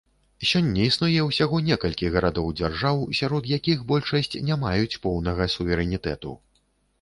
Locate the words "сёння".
0.51-0.85